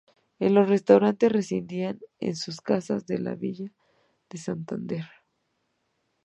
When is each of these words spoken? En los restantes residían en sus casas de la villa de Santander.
En 0.39 0.55
los 0.55 0.67
restantes 0.67 1.31
residían 1.31 1.99
en 2.19 2.35
sus 2.35 2.59
casas 2.59 3.05
de 3.05 3.19
la 3.19 3.35
villa 3.35 3.71
de 4.31 4.37
Santander. 4.39 5.05